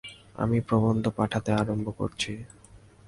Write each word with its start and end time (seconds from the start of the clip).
আমি 0.35 0.57
প্রবন্ধ 0.61 1.03
পাঠাতে 1.17 1.51
আরম্ভ 1.53 1.87
করছি। 1.97 2.31